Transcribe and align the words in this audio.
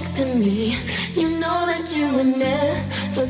next 0.00 0.16
to 0.16 0.24
me. 0.24 0.76
You 1.12 1.28
know 1.28 1.66
that 1.66 1.94
you 1.94 2.06
were 2.16 2.24
never 2.24 3.26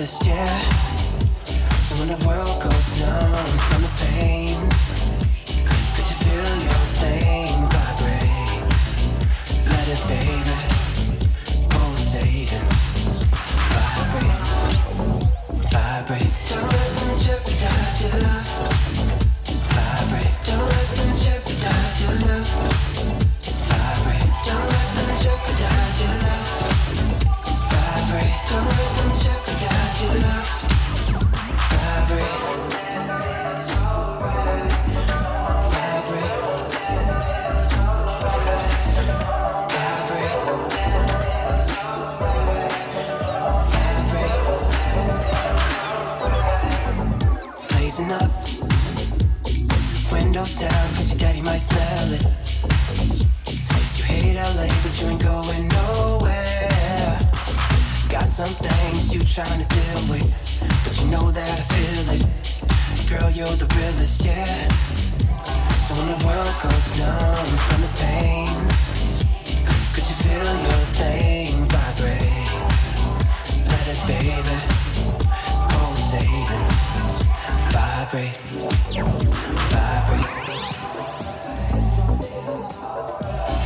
this. 0.00 0.18
So 1.86 1.94
when 1.96 2.08
the 2.08 2.26
world 2.26 2.62
goes 2.62 3.00
numb 3.00 3.58
from 3.68 3.82
the 3.82 3.90
pain. 3.98 4.49
trying 59.34 59.64
to 59.64 59.68
deal 59.68 60.02
with, 60.10 60.26
but 60.82 61.00
you 61.00 61.08
know 61.08 61.30
that 61.30 61.46
I 61.46 61.62
feel 61.70 62.14
it. 62.18 62.26
Girl, 63.08 63.30
you're 63.30 63.46
the 63.62 63.66
realest, 63.76 64.24
yeah. 64.24 64.68
So 65.86 65.94
when 65.94 66.08
the 66.10 66.18
world 66.26 66.54
goes 66.60 66.98
numb 66.98 67.46
from 67.70 67.80
the 67.80 67.92
pain, 68.02 68.50
could 69.94 70.02
you 70.02 70.16
feel 70.26 70.50
your 70.66 70.82
thing 70.98 71.62
vibrate? 71.70 72.50
Let 73.70 73.86
it, 73.86 74.02
baby, 74.10 74.58
pulsating, 75.70 76.66
vibrate, 77.70 78.34
vibrate. 79.70 80.26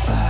vibrate. 0.04 0.23